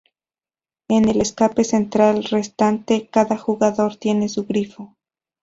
[0.87, 4.95] En el escaque central restante, cada jugador tiene su grifo.